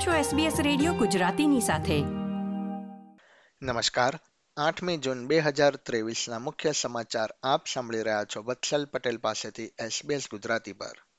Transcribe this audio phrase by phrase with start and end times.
[0.00, 2.00] આપ છો SBS radio ગુજરાતીની સાથે.
[3.62, 4.18] નમસ્કાર.
[4.70, 8.42] 8મી જૂન બે ના ત્રેવીસના મુખ્ય સમાચાર આપ સાંભળી રહ્યા છો.
[8.42, 11.09] વત્સલ પટેલ પાસેથી SBS ગુજરાતી પર.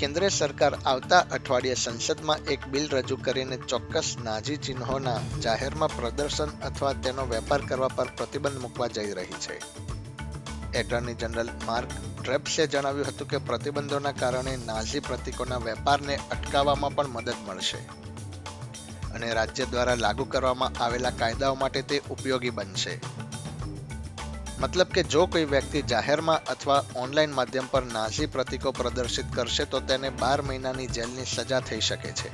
[0.00, 6.92] કેન્દ્ર સરકાર આવતા અઠવાડિયે સંસદમાં એક બિલ રજૂ કરીને ચોક્કસ નાઝી ચિહ્નોના જાહેરમાં પ્રદર્શન અથવા
[6.92, 9.56] તેનો વેપાર કરવા પર પ્રતિબંધ મૂકવા જઈ રહી છે.
[10.78, 11.88] એટર્ની જનરલ માર્ક
[12.22, 17.80] ડ્રેપ્સે જણાવ્યું હતું કે પ્રતિબંધોના કારણે નાઝી પ્રતીકોના વેપારને અટકાવવામાં પણ મદદ મળશે
[19.14, 23.00] અને રાજ્ય દ્વારા લાગુ કરવામાં આવેલા કાયદાઓ માટે તે ઉપયોગી બનશે.
[24.60, 29.80] મતલબ કે જો કોઈ વ્યક્તિ જાહેરમાં અથવા ઓનલાઈન માધ્યમ પર નાઝી પ્રતીકો પ્રદર્શિત કરશે તો
[29.80, 32.30] તેને બાર મહિનાની જેલની સજા થઈ શકે છે.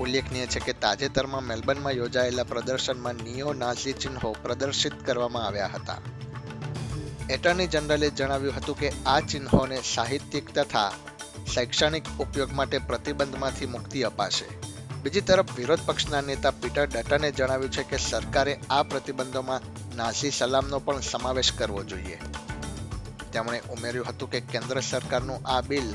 [0.00, 5.98] ઉલ્લેખનીય છે કે તાજેતરમાં મેલબર્નમાં યોજાયેલા પ્રદર્શનમાં નિયો નાઝી ચિહ્નો પ્રદર્શિત કરવામાં આવ્યા હતા.
[7.30, 10.92] એટર્ની જનરલે જણાવ્યું હતું કે આ ચિહ્નોને સાહિત્યિક તથા
[11.54, 14.44] શૈક્ષણિક ઉપયોગ માટે પ્રતિબંધમાંથી મુક્તિ અપાશે.
[15.02, 19.60] બીજી તરફ વિરોધ પક્ષના નેતા પીટર ડટને જણાવ્યું છે કે સરકારે આ પ્રતિબંધોમાં
[19.96, 22.18] નાઝી સલામનો પણ સમાવેશ કરવો જોઈએ.
[23.32, 25.94] તેમણે ઉમેર્યું હતું કે કેન્દ્ર સરકારનું આ બિલ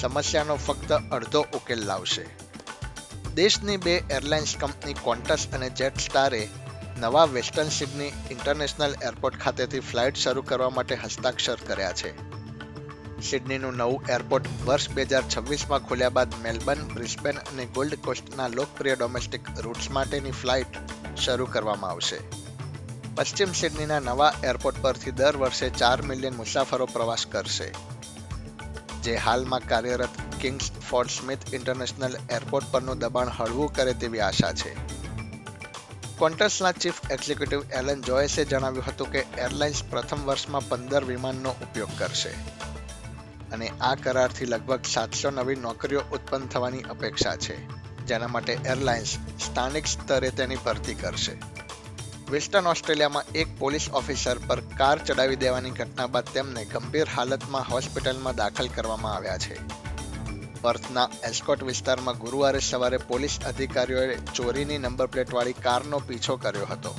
[0.00, 2.24] સમસ્યાનો ફક્ત અડધો ઉકેલ લાવશે.
[3.34, 6.48] દેશની બે એરલાઇન્સ કંપની કોન્ટસ અને જેટ સ્ટારે
[7.00, 12.32] નવા વેસ્ટર્ન સિડની ઇન્ટરનેશનલ એરપોર્ટ ખાતેથી ફ્લાઇટ શરૂ કરવા માટે હસ્તાક્ષર કર્યા છે.
[13.20, 18.94] સિડનીનું નવું એરપોર્ટ વર્ષ બે હજાર છવ્વીસમાં ખોલ્યા બાદ મેલબર્ન, બ્રિસ્બેન અને ગોલ્ડ કોસ્ટના લોકપ્રિય
[18.94, 20.76] ડોમેસ્ટિક રૂટ્સ માટેની ફ્લાઇટ
[21.16, 22.41] શરૂ કરવામાં આવશે.
[23.16, 27.66] પશ્ચિમ સિડનીના નવા એરપોર્ટ પરથી દર વર્ષે ચાર મિલિયન મુસાફરો પ્રવાસ કરશે,
[29.04, 34.72] જે હાલમાં કાર્યરત Kingsford Smith international airport પરનું દબાણ હળવું કરે તેવી આશા છે.
[36.18, 42.34] કોન્ટસના ચીફ એક્ઝિક્યુટિવ એલન જોયસે જણાવ્યું હતું કે એરલાઇન્સ પ્રથમ વર્ષમાં પંદર વિમાનનો ઉપયોગ કરશે
[43.52, 47.62] અને આ કરારથી લગભગ સાતસો નવી નોકરીઓ ઉત્પન્ન થવાની અપેક્ષા છે,
[48.06, 51.34] જેના માટે એરલાઇન્સ સ્થાનિક સ્તરે તેની ભરતી કરશે.
[52.32, 58.36] વેસ્ટર્ન ઓસ્ટ્રેલિયામાં એક પોલીસ ઓફિસર પર કાર ચડાવી દેવાની ઘટના બાદ તેમને ગંભીર હાલતમાં હોસ્પિટલમાં
[58.36, 59.56] દાખલ કરવામાં આવ્યા છે.
[60.62, 66.94] પર્થના એસ્કોટ વિસ્તારમાં ગુરુવારે સવારે પોલીસ અધિકારીઓએ ચોરીની નંબર પ્લેટવાળી કારનો પીછો કર્યો હતો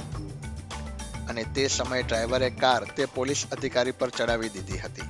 [1.30, 5.10] અને તે સમયે ડ્રાઈવરે કાર તે પોલીસ અધિકારી પર ચડાવી દીધી હતી.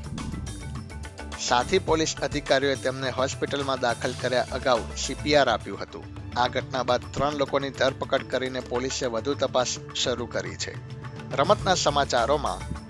[1.39, 6.22] સાથી પોલીસ અધિકારીઓએ તેમને હોસ્પિટલમાં દાખલ કર્યા અગાઉ સીપીઆર આપ્યું હતું.
[6.38, 10.73] આ ઘટના બાદ ત્રણ લોકોની ધરપકડ કરીને પોલીસે વધુ તપાસ શરૂ કરી છે.
[11.35, 12.83] રમતના સમાચારોમાં,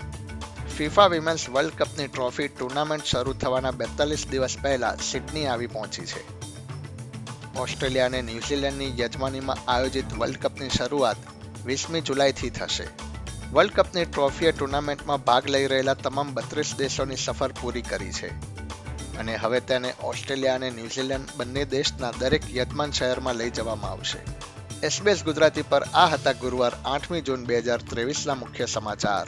[0.68, 6.44] ફિફા વિમેન્સ વર્લ્ડ કપની ટ્રોફી ટુર્નામેન્ટ શરૂ થવાના બેતાલીસ દિવસ પહેલા સિડની આવી પહોંચી છે.
[7.60, 11.18] ઓસ્ટ્રેલિયા અને ન્યુઝીલેન્ડની યજમાનીમાં આયોજિત વર્લ્ડ કપની શરૂઆત
[11.66, 12.88] વીસમી જુલાઈથી થશે.
[13.54, 18.53] વર્લ્ડ કપની ટ્રોફીએ ટુર્નામેન્ટમાં ભાગ લઈ રહેલા તમામ બત્રીસ દેશોની સફર પૂરી કરી છે.
[19.20, 24.20] અને હવે તેને ઓસ્ટ્રેલિયા અને ન્યુઝીલેન્ડ બંને દેશના દરેક યજમાન શહેરમાં લઈ જવામાં આવશે.
[24.84, 29.28] એસબીએસ ગુજરાતી પર આ હતા ગુરુવાર આઠમી જૂન બે હજાર ત્રેવીસના મુખ્ય સમાચાર.